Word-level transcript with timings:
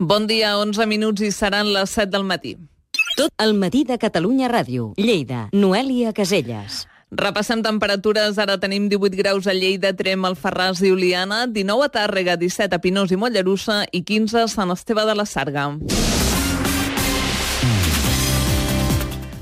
Bon 0.00 0.24
dia, 0.24 0.54
11 0.56 0.86
minuts 0.88 1.20
i 1.20 1.28
seran 1.28 1.74
les 1.74 1.90
7 1.92 2.08
del 2.14 2.22
matí. 2.24 2.54
Tot 3.18 3.28
el 3.36 3.52
matí 3.52 3.82
de 3.84 3.98
Catalunya 4.00 4.48
Ràdio. 4.48 4.94
Lleida, 4.96 5.50
Noèlia 5.52 6.14
Caselles. 6.16 6.86
Repassem 7.12 7.60
temperatures. 7.60 8.38
Ara 8.40 8.56
tenim 8.56 8.88
18 8.88 9.18
graus 9.20 9.44
a 9.44 9.52
Lleida, 9.52 9.92
Trem, 9.92 10.24
Alfarràs 10.24 10.80
i 10.80 10.94
Oliana, 10.94 11.42
19 11.52 11.84
a 11.84 11.92
Tàrrega, 11.92 12.38
17 12.40 12.78
a 12.78 12.80
Pinós 12.80 13.12
i 13.12 13.20
Mollerussa 13.20 13.82
i 13.92 14.00
15 14.00 14.40
a 14.46 14.48
Sant 14.48 14.72
Esteve 14.72 15.04
de 15.04 15.20
la 15.20 15.28
Sarga. 15.28 15.68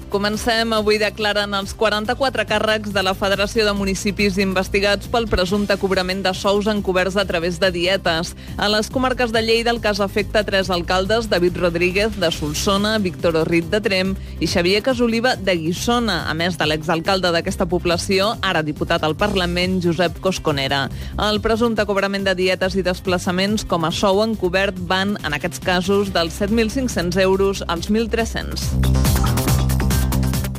Comencem. 0.08 0.72
Avui 0.72 0.96
declaren 0.96 1.52
els 1.52 1.74
44 1.76 2.44
càrrecs 2.48 2.92
de 2.94 3.02
la 3.04 3.12
Federació 3.12 3.66
de 3.66 3.74
Municipis 3.76 4.38
investigats 4.40 5.08
pel 5.12 5.28
presumpte 5.28 5.76
cobrament 5.76 6.22
de 6.24 6.32
sous 6.32 6.66
encoberts 6.70 7.18
a 7.20 7.26
través 7.28 7.58
de 7.60 7.68
dietes. 7.74 8.32
A 8.56 8.70
les 8.72 8.88
comarques 8.88 9.34
de 9.36 9.42
Lleida 9.44 9.70
el 9.70 9.82
cas 9.84 10.00
afecta 10.00 10.44
tres 10.48 10.70
alcaldes, 10.70 11.28
David 11.28 11.58
Rodríguez 11.60 12.16
de 12.16 12.30
Solsona, 12.32 12.96
Víctor 12.98 13.36
Orrit 13.36 13.68
de 13.68 13.82
Trem 13.84 14.14
i 14.40 14.48
Xavier 14.48 14.80
Casoliva 14.82 15.36
de 15.36 15.58
Guissona, 15.60 16.22
a 16.30 16.34
més 16.34 16.56
de 16.56 16.70
l'exalcalde 16.70 17.32
d'aquesta 17.34 17.68
població, 17.68 18.32
ara 18.40 18.64
diputat 18.64 19.04
al 19.04 19.16
Parlament, 19.20 19.78
Josep 19.84 20.22
Cosconera. 20.24 20.86
El 21.28 21.42
presumpte 21.44 21.84
cobrament 21.84 22.24
de 22.24 22.36
dietes 22.38 22.78
i 22.80 22.86
desplaçaments 22.86 23.68
com 23.68 23.84
a 23.84 23.92
sou 23.92 24.24
encobert 24.24 24.80
van, 24.88 25.18
en 25.20 25.36
aquests 25.36 25.60
casos, 25.60 26.14
dels 26.16 26.40
7.500 26.40 27.20
euros 27.28 27.64
als 27.68 27.92
1.300. 27.92 29.17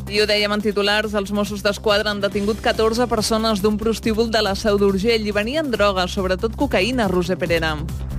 I 0.09 0.23
ho 0.23 0.26
dèiem 0.26 0.49
en 0.49 0.62
titulars, 0.63 1.13
els 1.13 1.30
Mossos 1.38 1.62
d'Esquadra 1.62 2.09
han 2.09 2.22
detingut 2.23 2.63
14 2.66 3.05
persones 3.12 3.62
d'un 3.62 3.77
prostíbul 3.77 4.32
de 4.34 4.41
la 4.41 4.55
Seu 4.58 4.80
d'Urgell 4.82 5.27
i 5.30 5.35
venien 5.35 5.70
drogues, 5.70 6.18
sobretot 6.18 6.58
cocaïna, 6.58 7.05
Roser 7.12 7.38
Perera. 7.38 7.76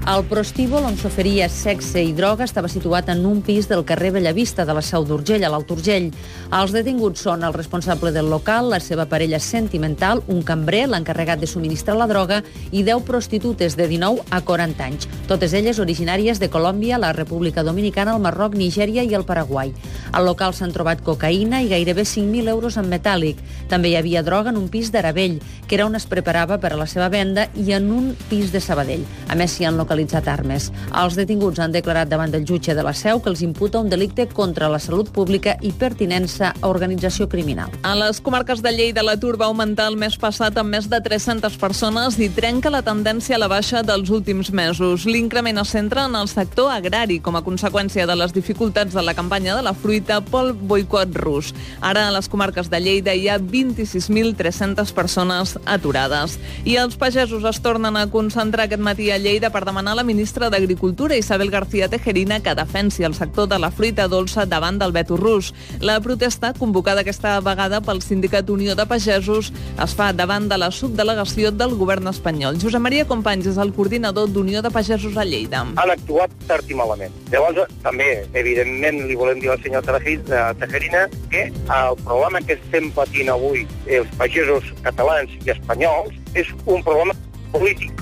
El 0.08 0.24
prostíbul 0.24 0.86
on 0.88 0.96
s'oferia 0.96 1.44
sexe 1.52 2.00
i 2.00 2.14
droga 2.16 2.46
estava 2.46 2.70
situat 2.72 3.10
en 3.12 3.20
un 3.28 3.42
pis 3.44 3.66
del 3.68 3.82
carrer 3.84 4.14
Bellavista 4.14 4.64
de 4.64 4.72
la 4.74 4.80
Seu 4.82 5.04
d'Urgell, 5.04 5.44
a 5.44 5.50
l'Alt 5.52 5.68
Urgell. 5.70 6.08
Els 6.56 6.72
detinguts 6.72 7.20
són 7.26 7.44
el 7.44 7.52
responsable 7.52 8.10
del 8.10 8.30
local, 8.32 8.70
la 8.72 8.80
seva 8.80 9.04
parella 9.06 9.38
sentimental, 9.38 10.22
un 10.26 10.40
cambrer, 10.42 10.86
l'encarregat 10.88 11.42
de 11.42 11.46
subministrar 11.46 11.98
la 12.00 12.08
droga 12.08 12.40
i 12.72 12.82
10 12.82 13.04
prostitutes 13.06 13.76
de 13.76 13.86
19 13.92 14.24
a 14.32 14.40
40 14.40 14.86
anys. 14.88 15.06
Totes 15.28 15.52
elles 15.54 15.78
originàries 15.78 16.40
de 16.40 16.48
Colòmbia, 16.50 16.98
la 16.98 17.12
República 17.12 17.62
Dominicana, 17.62 18.16
el 18.16 18.24
Marroc, 18.24 18.56
Nigèria 18.56 19.04
i 19.04 19.14
el 19.14 19.28
Paraguai. 19.28 19.74
Al 20.12 20.26
local 20.26 20.56
s'han 20.56 20.72
trobat 20.72 21.04
cocaïna 21.04 21.60
i 21.60 21.70
gairebé 21.70 22.08
5.000 22.08 22.48
euros 22.48 22.80
en 22.80 22.88
metàl·lic. 22.90 23.36
També 23.68 23.92
hi 23.92 23.98
havia 24.00 24.24
droga 24.24 24.50
en 24.50 24.58
un 24.58 24.72
pis 24.72 24.90
d'Aravell, 24.90 25.38
que 25.68 25.76
era 25.76 25.86
on 25.86 25.94
es 25.94 26.08
preparava 26.08 26.58
per 26.58 26.72
a 26.72 26.80
la 26.80 26.88
seva 26.88 27.12
venda, 27.12 27.50
i 27.54 27.76
en 27.76 27.92
un 27.92 28.10
pis 28.32 28.50
de 28.50 28.64
Sabadell. 28.64 29.04
A 29.28 29.36
més, 29.36 29.54
s'hi 29.54 29.68
han 29.68 29.78
localitzat 29.90 30.28
armes. 30.30 30.70
Els 30.94 31.16
detinguts 31.18 31.58
han 31.58 31.72
declarat 31.74 32.08
davant 32.08 32.30
del 32.30 32.44
jutge 32.46 32.76
de 32.78 32.82
la 32.86 32.94
Seu 32.94 33.18
que 33.20 33.30
els 33.30 33.42
imputa 33.42 33.80
un 33.80 33.88
delicte 33.90 34.28
contra 34.28 34.68
la 34.70 34.78
salut 34.78 35.10
pública 35.10 35.56
i 35.66 35.72
pertinença 35.72 36.52
a 36.54 36.68
organització 36.68 37.26
criminal. 37.28 37.72
A 37.82 37.96
les 37.98 38.20
comarques 38.22 38.62
de 38.62 38.70
Lleida 38.70 39.02
l'atur 39.02 39.36
va 39.40 39.48
augmentar 39.50 39.88
el 39.90 39.98
mes 39.98 40.14
passat 40.16 40.56
amb 40.58 40.70
més 40.70 40.86
de 40.88 41.00
300 41.02 41.56
persones 41.58 42.18
i 42.20 42.28
trenca 42.30 42.70
la 42.70 42.84
tendència 42.86 43.34
a 43.34 43.40
la 43.42 43.48
baixa 43.50 43.82
dels 43.82 44.10
últims 44.14 44.52
mesos. 44.52 45.06
L'increment 45.06 45.58
es 45.58 45.74
centra 45.74 46.06
en 46.06 46.14
el 46.14 46.30
sector 46.30 46.70
agrari 46.70 47.18
com 47.18 47.34
a 47.34 47.42
conseqüència 47.42 48.06
de 48.06 48.16
les 48.16 48.34
dificultats 48.36 48.94
de 48.94 49.02
la 49.02 49.16
campanya 49.18 49.56
de 49.56 49.66
la 49.66 49.74
fruita 49.74 50.20
pel 50.22 50.52
boicot 50.54 51.18
rus. 51.18 51.50
Ara 51.80 52.06
a 52.06 52.14
les 52.14 52.30
comarques 52.30 52.70
de 52.70 52.78
Lleida 52.78 53.14
hi 53.14 53.26
ha 53.28 53.40
26.300 53.40 54.94
persones 54.94 55.58
aturades. 55.66 56.38
I 56.64 56.78
els 56.78 56.94
pagesos 57.00 57.42
es 57.48 57.58
tornen 57.64 57.98
a 57.98 58.06
concentrar 58.06 58.68
aquest 58.68 58.82
matí 58.84 59.10
a 59.10 59.18
Lleida 59.18 59.50
per 59.50 59.64
demanar 59.66 59.79
a 59.88 59.94
la 59.94 60.02
ministra 60.02 60.50
d'Agricultura, 60.50 61.16
Isabel 61.16 61.50
García 61.50 61.88
Tejerina, 61.88 62.40
que 62.40 62.54
defensi 62.54 63.04
el 63.04 63.14
sector 63.14 63.48
de 63.48 63.58
la 63.58 63.70
fruita 63.70 64.08
dolça 64.08 64.44
davant 64.46 64.78
del 64.78 64.92
veto 64.92 65.16
rus. 65.16 65.54
La 65.80 66.00
protesta, 66.00 66.52
convocada 66.52 67.00
aquesta 67.00 67.38
vegada 67.40 67.80
pel 67.80 68.02
Sindicat 68.02 68.50
Unió 68.50 68.74
de 68.76 68.86
Pagesos, 68.86 69.52
es 69.80 69.94
fa 69.94 70.10
davant 70.12 70.48
de 70.50 70.58
la 70.58 70.70
subdelegació 70.70 71.52
del 71.52 71.76
govern 71.78 72.10
espanyol. 72.10 72.58
Josep 72.60 72.82
Maria 72.82 73.06
Companys 73.08 73.48
és 73.52 73.60
el 73.62 73.72
coordinador 73.76 74.28
d'Unió 74.28 74.60
de 74.62 74.70
Pagesos 74.74 75.16
a 75.16 75.24
Lleida. 75.24 75.62
Han 75.76 75.94
actuat 75.94 76.34
tard 76.50 76.68
i 76.68 76.76
malament. 76.76 77.14
Llavors, 77.32 77.64
també, 77.86 78.10
evidentment, 78.34 79.04
li 79.08 79.16
volem 79.16 79.40
dir 79.40 79.54
al 79.54 79.62
senyor 79.62 79.86
Tejerina 79.86 81.06
que 81.30 81.46
el 81.48 81.98
problema 82.04 82.42
que 82.44 82.58
estem 82.58 82.90
patint 82.96 83.30
avui 83.32 83.66
els 83.86 84.12
pagesos 84.20 84.66
catalans 84.82 85.32
i 85.46 85.54
espanyols 85.56 86.16
és 86.34 86.50
un 86.66 86.82
problema 86.82 87.16
polític 87.52 87.92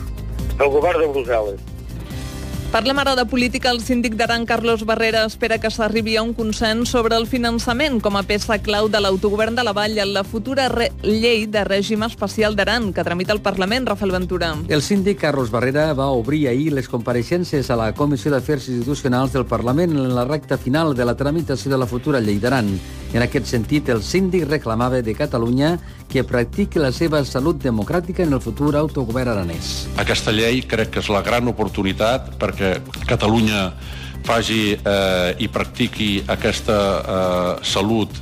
del 0.59 0.71
govern 0.75 1.05
de 1.05 1.11
Brussel·les. 1.15 1.68
Parlem 2.69 2.99
ara 3.01 3.15
de 3.17 3.25
política. 3.25 3.71
El 3.73 3.81
síndic 3.81 4.13
d'Aran, 4.21 4.45
Carlos 4.45 4.83
Barrera, 4.85 5.23
espera 5.25 5.57
que 5.57 5.71
s'arribi 5.73 6.19
a 6.19 6.23
un 6.23 6.35
consens 6.37 6.91
sobre 6.93 7.17
el 7.17 7.25
finançament 7.25 7.97
com 8.05 8.19
a 8.19 8.23
peça 8.29 8.59
clau 8.61 8.91
de 8.93 9.01
l'autogovern 9.01 9.57
de 9.57 9.65
la 9.65 9.73
Vall 9.73 9.97
en 9.97 10.13
la 10.13 10.21
futura 10.21 10.67
llei 11.01 11.47
de 11.49 11.63
règim 11.65 12.05
especial 12.05 12.59
d'Aran 12.59 12.91
que 12.93 13.07
tramita 13.07 13.33
el 13.33 13.41
Parlament, 13.41 13.89
Rafael 13.89 14.13
Ventura. 14.13 14.53
El 14.69 14.85
síndic 14.85 15.17
Carlos 15.23 15.49
Barrera 15.51 15.95
va 15.97 16.11
obrir 16.13 16.45
ahir 16.49 16.75
les 16.77 16.93
compareixences 16.93 17.71
a 17.71 17.81
la 17.81 17.95
Comissió 17.97 18.31
d'Afers 18.31 18.69
Institucionals 18.69 19.33
del 19.33 19.49
Parlament 19.49 19.97
en 19.97 20.15
la 20.15 20.27
recta 20.29 20.61
final 20.61 20.93
de 20.95 21.09
la 21.09 21.17
tramitació 21.17 21.73
de 21.73 21.81
la 21.81 21.89
futura 21.89 22.21
llei 22.21 22.37
d'Aran. 22.37 22.69
En 23.17 23.25
aquest 23.25 23.49
sentit, 23.49 23.89
el 23.89 24.03
síndic 24.05 24.45
reclamava 24.49 25.01
de 25.01 25.15
Catalunya 25.17 25.79
que 26.13 26.25
practiqui 26.29 26.81
la 26.83 26.91
seva 26.93 27.23
salut 27.25 27.63
democràtica 27.63 28.25
en 28.27 28.37
el 28.37 28.43
futur 28.45 28.75
autogovern 28.77 29.33
aranès. 29.33 29.89
Aquesta 29.97 30.35
llei 30.35 30.61
crec 30.69 30.93
que 30.93 31.01
és 31.01 31.09
la 31.13 31.23
gran 31.25 31.49
oportunitat 31.49 32.35
perquè 32.41 32.77
Catalunya 33.09 33.71
faci 34.29 34.75
eh, 34.77 35.35
i 35.41 35.49
practiqui 35.49 36.11
aquesta 36.29 36.79
eh, 36.99 37.53
salut 37.65 38.13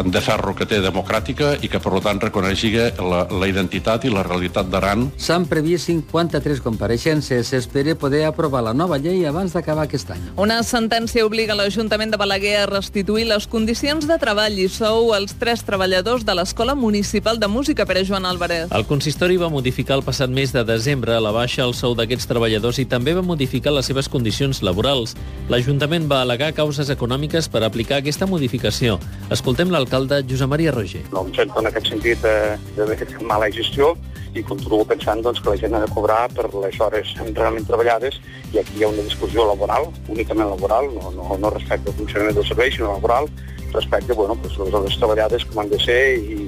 de 0.00 0.20
ferro 0.24 0.54
que 0.56 0.66
té 0.68 0.80
democràtica 0.82 1.52
i 1.60 1.68
que, 1.68 1.80
per 1.82 2.00
tant, 2.04 2.20
reconeixi 2.22 2.72
la, 2.72 3.26
la 3.28 3.48
identitat 3.48 4.06
i 4.06 4.12
la 4.12 4.22
realitat 4.24 4.70
d'Aran. 4.72 5.08
S'han 5.20 5.44
previst 5.50 5.90
53 5.90 6.62
compareixences. 6.64 7.50
S'espera 7.52 7.94
poder 7.98 8.24
aprovar 8.24 8.62
la 8.64 8.72
nova 8.72 8.98
llei 9.02 9.26
abans 9.28 9.52
d'acabar 9.52 9.84
aquest 9.84 10.10
any. 10.14 10.22
Una 10.40 10.62
sentència 10.64 11.26
obliga 11.26 11.56
l'Ajuntament 11.58 12.14
de 12.14 12.20
Balaguer 12.20 12.54
a 12.62 12.68
restituir 12.70 13.26
les 13.28 13.46
condicions 13.50 14.06
de 14.08 14.16
treball 14.22 14.56
i 14.58 14.68
sou 14.72 15.12
als 15.12 15.36
tres 15.38 15.64
treballadors 15.66 16.24
de 16.24 16.36
l'Escola 16.38 16.74
Municipal 16.74 17.40
de 17.42 17.50
Música 17.52 17.86
per 17.86 17.98
a 18.00 18.04
Joan 18.08 18.26
Álvarez. 18.26 18.72
El 18.72 18.86
consistori 18.88 19.36
va 19.36 19.52
modificar 19.52 19.98
el 19.98 20.06
passat 20.06 20.32
mes 20.32 20.54
de 20.54 20.64
desembre 20.64 21.18
la 21.20 21.34
baixa 21.34 21.66
el 21.66 21.76
sou 21.76 21.96
d'aquests 21.98 22.30
treballadors 22.30 22.80
i 22.80 22.88
també 22.88 23.14
va 23.14 23.26
modificar 23.26 23.74
les 23.76 23.90
seves 23.90 24.08
condicions 24.08 24.62
laborals. 24.64 25.16
L'Ajuntament 25.52 26.08
va 26.08 26.22
al·legar 26.22 26.52
causes 26.56 26.88
econòmiques 26.90 27.50
per 27.52 27.64
aplicar 27.66 28.00
aquesta 28.00 28.26
modificació. 28.30 28.98
Escoltem 29.30 29.70
la 29.70 29.81
l'alcalde 29.82 30.22
Josep 30.30 30.48
Maria 30.48 30.72
Roger. 30.72 31.02
No 31.12 31.26
em 31.26 31.34
sento 31.36 31.60
en 31.60 31.68
aquest 31.70 31.92
sentit 31.92 32.24
eh, 32.28 32.56
de 32.78 33.26
mala 33.26 33.50
gestió 33.52 33.92
i 34.32 34.42
continuo 34.42 34.84
pensant 34.88 35.20
doncs, 35.24 35.42
que 35.42 35.52
la 35.52 35.58
gent 35.60 35.74
ha 35.76 35.82
de 35.82 35.90
cobrar 35.92 36.22
per 36.32 36.48
les 36.54 36.78
hores 36.80 37.10
realment 37.34 37.66
treballades 37.68 38.18
i 38.52 38.60
aquí 38.62 38.78
hi 38.78 38.86
ha 38.86 38.92
una 38.92 39.04
discussió 39.04 39.44
laboral, 39.48 39.90
únicament 40.08 40.48
laboral, 40.54 40.88
no, 40.94 41.12
no, 41.18 41.36
no 41.38 41.50
respecte 41.52 41.92
al 41.92 41.98
funcionament 41.98 42.38
del 42.38 42.48
servei, 42.48 42.72
sinó 42.72 42.94
laboral, 42.94 43.28
respecte 43.72 44.12
bueno, 44.12 44.36
pues, 44.36 44.56
les 44.58 44.74
hores 44.74 44.96
treballades 45.00 45.44
com 45.48 45.62
han 45.62 45.72
de 45.72 45.80
ser 45.84 46.00
i, 46.16 46.38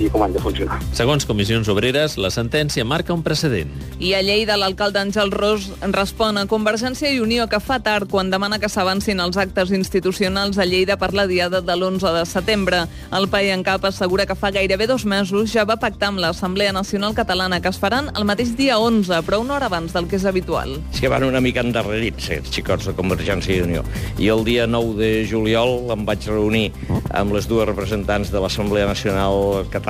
i 0.00 0.08
com 0.12 0.22
han 0.22 0.34
de 0.34 0.40
funcionar. 0.42 0.78
Segons 0.96 1.26
Comissions 1.28 1.68
Obreres, 1.72 2.16
la 2.20 2.30
sentència 2.32 2.84
marca 2.84 3.14
un 3.14 3.22
precedent. 3.24 3.70
I 3.98 4.12
a 4.16 4.20
Lleida, 4.24 4.58
l'alcalde 4.60 5.00
Àngel 5.00 5.32
Ros 5.32 5.70
respon 5.94 6.36
a 6.36 6.46
Convergència 6.50 7.10
i 7.12 7.20
Unió 7.22 7.46
que 7.48 7.60
fa 7.60 7.78
tard 7.80 8.10
quan 8.10 8.30
demana 8.30 8.58
que 8.60 8.68
s'avancin 8.68 9.22
els 9.24 9.38
actes 9.40 9.72
institucionals 9.72 10.58
a 10.58 10.66
Lleida 10.68 10.98
per 11.00 11.12
la 11.16 11.26
diada 11.26 11.62
de 11.64 11.76
l'11 11.76 12.12
de 12.18 12.24
setembre. 12.28 12.82
El 13.16 13.28
PAI 13.32 13.52
en 13.54 13.64
cap 13.64 13.84
assegura 13.88 14.26
que 14.28 14.36
fa 14.36 14.52
gairebé 14.52 14.86
dos 14.90 15.06
mesos 15.08 15.52
ja 15.52 15.64
va 15.64 15.78
pactar 15.80 16.12
amb 16.12 16.20
l'Assemblea 16.20 16.74
Nacional 16.76 17.16
Catalana 17.16 17.62
que 17.64 17.72
es 17.72 17.80
faran 17.80 18.10
el 18.14 18.28
mateix 18.28 18.54
dia 18.56 18.78
11, 18.78 19.22
però 19.26 19.40
una 19.40 19.56
hora 19.56 19.70
abans 19.70 19.96
del 19.96 20.08
que 20.10 20.20
és 20.20 20.28
habitual. 20.28 20.76
És 20.92 21.00
que 21.00 21.12
van 21.12 21.24
una 21.24 21.40
mica 21.40 21.64
endarrerits, 21.64 22.28
els 22.36 22.52
xicots 22.52 22.90
de 22.90 22.96
Convergència 22.98 23.56
i 23.56 23.64
Unió. 23.64 23.84
I 24.20 24.28
el 24.34 24.44
dia 24.44 24.66
9 24.68 24.96
de 25.00 25.10
juliol 25.28 25.92
em 25.94 26.04
vaig 26.08 26.28
reunir 26.28 26.68
amb 27.16 27.32
les 27.32 27.48
dues 27.48 27.68
representants 27.68 28.32
de 28.32 28.42
l'Assemblea 28.42 28.86
Nacional 28.90 29.64
Catalana 29.72 29.85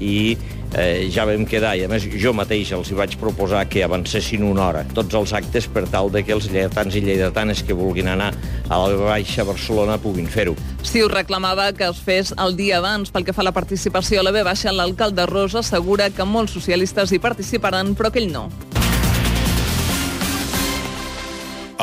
i 0.00 0.36
eh, 0.74 1.08
ja 1.10 1.24
vam 1.24 1.44
quedar, 1.46 1.74
i 1.78 1.84
a 1.84 1.88
més 1.90 2.06
jo 2.20 2.32
mateix 2.36 2.72
els 2.74 2.90
hi 2.90 2.98
vaig 2.98 3.16
proposar 3.20 3.64
que 3.70 3.84
avancessin 3.84 4.44
una 4.46 4.68
hora 4.68 4.84
tots 4.94 5.14
els 5.14 5.32
actes 5.32 5.66
per 5.70 5.86
tal 5.90 6.10
de 6.12 6.24
que 6.24 6.34
els 6.34 6.50
lleidatans 6.50 6.94
i 6.94 7.02
lleidatanes 7.04 7.62
que 7.62 7.76
vulguin 7.76 8.08
anar 8.08 8.32
a 8.68 8.80
la 8.82 8.98
Baixa 8.98 9.44
Barcelona 9.44 9.98
puguin 9.98 10.26
fer-ho. 10.26 10.56
Si 10.82 11.02
us 11.02 11.12
reclamava 11.12 11.72
que 11.72 11.88
es 11.88 12.02
fes 12.04 12.34
el 12.38 12.56
dia 12.56 12.78
abans 12.78 13.10
pel 13.14 13.24
que 13.24 13.34
fa 13.34 13.42
a 13.42 13.48
la 13.50 13.56
participació 13.56 14.20
a 14.20 14.26
la 14.26 14.34
B 14.34 14.44
Baixa, 14.46 14.72
l'alcalde 14.72 15.26
Rosa 15.30 15.62
assegura 15.62 16.10
que 16.10 16.26
molts 16.26 16.54
socialistes 16.58 17.12
hi 17.12 17.22
participaran, 17.22 17.94
però 17.94 18.12
que 18.12 18.22
ell 18.22 18.32
no. 18.32 18.48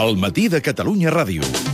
El 0.01 0.15
matí 0.17 0.47
de 0.47 0.61
Catalunya 0.63 1.11
Ràdio. 1.11 1.70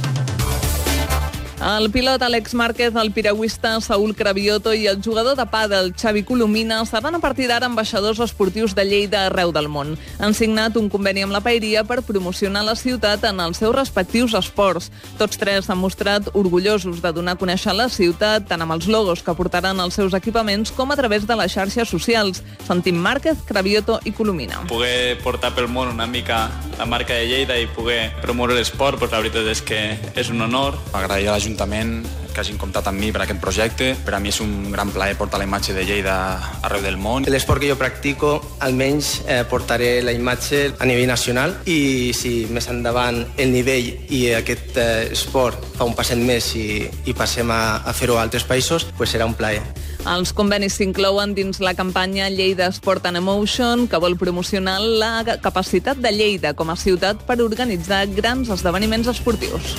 El 1.57 1.89
pilot 1.89 2.21
Àlex 2.21 2.53
Márquez, 2.53 2.93
el 2.95 3.09
piragüista 3.11 3.71
Saúl 3.81 4.13
Cravioto 4.15 4.75
i 4.77 4.85
el 4.85 4.99
jugador 5.01 5.33
de 5.35 5.45
pàdel 5.49 5.89
Xavi 5.97 6.21
Colomina 6.21 6.83
seran 6.85 7.17
a 7.17 7.19
partir 7.19 7.47
d'ara 7.49 7.65
ambaixadors 7.65 8.19
esportius 8.21 8.75
de 8.77 8.85
Lleida 8.85 9.23
arreu 9.25 9.49
del 9.51 9.65
món. 9.65 9.95
Han 10.21 10.35
signat 10.37 10.77
un 10.77 10.85
conveni 10.87 11.23
amb 11.25 11.33
la 11.33 11.41
Paeria 11.41 11.81
per 11.83 12.03
promocionar 12.05 12.61
la 12.61 12.75
ciutat 12.77 13.25
en 13.25 13.41
els 13.41 13.57
seus 13.57 13.73
respectius 13.73 14.35
esports. 14.37 14.91
Tots 15.17 15.41
tres 15.41 15.65
s'han 15.65 15.81
mostrat 15.81 16.29
orgullosos 16.37 17.01
de 17.01 17.11
donar 17.11 17.33
a 17.33 17.41
conèixer 17.41 17.73
la 17.73 17.89
ciutat, 17.89 18.45
tant 18.45 18.61
amb 18.61 18.77
els 18.77 18.85
logos 18.85 19.25
que 19.25 19.33
portaran 19.33 19.81
els 19.81 19.97
seus 19.97 20.13
equipaments 20.13 20.69
com 20.77 20.93
a 20.93 20.99
través 20.99 21.25
de 21.25 21.39
les 21.41 21.57
xarxes 21.57 21.89
socials. 21.89 22.43
Sentim 22.67 23.01
Márquez, 23.01 23.41
Cravioto 23.49 23.97
i 24.05 24.13
Colomina. 24.13 24.61
Poder 24.69 25.17
portar 25.25 25.55
pel 25.57 25.73
món 25.73 25.89
una 25.89 26.05
mica 26.05 26.51
la 26.77 26.85
marca 26.85 27.17
de 27.17 27.25
Lleida 27.25 27.57
i 27.57 27.65
poder 27.65 28.13
promoure 28.21 28.53
l'esport, 28.53 29.01
doncs 29.01 29.17
la 29.17 29.25
veritat 29.25 29.49
és 29.49 29.65
que 29.65 29.81
és 30.13 30.29
un 30.29 30.45
honor. 30.45 30.77
Agrair 30.93 31.31
a 31.33 31.46
l'Ajuntament 31.47 32.03
que 32.33 32.41
hagin 32.43 32.57
comptat 32.59 32.85
amb 32.91 32.99
mi 32.99 33.09
per 33.11 33.23
aquest 33.23 33.39
projecte. 33.41 33.95
Per 34.05 34.13
a 34.13 34.19
mi 34.19 34.29
és 34.29 34.39
un 34.43 34.69
gran 34.71 34.91
plaer 34.93 35.15
portar 35.17 35.39
la 35.39 35.47
imatge 35.47 35.73
de 35.73 35.85
Lleida 35.87 36.15
arreu 36.61 36.83
del 36.83 36.97
món. 36.99 37.25
L'esport 37.25 37.63
que 37.63 37.69
jo 37.71 37.77
practico, 37.79 38.35
almenys 38.59 39.23
eh, 39.25 39.43
portaré 39.49 40.03
la 40.03 40.13
imatge 40.13 40.73
a 40.77 40.85
nivell 40.85 41.07
nacional 41.07 41.55
i 41.65 42.13
si 42.13 42.45
més 42.51 42.67
endavant 42.69 43.23
el 43.37 43.53
nivell 43.55 43.89
i 44.13 44.21
aquest 44.37 44.77
eh, 44.77 45.07
esport 45.15 45.63
fa 45.77 45.87
un 45.87 45.95
passet 45.97 46.19
més 46.19 46.51
i, 46.59 46.83
i 47.07 47.15
passem 47.17 47.49
a, 47.49 47.79
a 47.81 47.95
fer-ho 47.95 48.19
a 48.19 48.25
altres 48.27 48.45
països, 48.45 48.85
pues 48.97 49.15
serà 49.15 49.25
un 49.25 49.37
plaer. 49.37 49.63
Els 50.07 50.31
convenis 50.31 50.77
s'inclouen 50.77 51.33
dins 51.35 51.57
la 51.63 51.73
campanya 51.75 52.29
Lleida 52.29 52.69
Sport 52.75 53.09
and 53.09 53.19
Emotion, 53.19 53.87
que 53.89 53.99
vol 53.99 54.15
promocionar 54.19 54.77
la 54.79 55.39
capacitat 55.41 55.97
de 56.03 56.13
Lleida 56.13 56.53
com 56.53 56.69
a 56.69 56.77
ciutat 56.77 57.25
per 57.27 57.41
organitzar 57.41 58.05
grans 58.13 58.53
esdeveniments 58.53 59.09
esportius. 59.11 59.75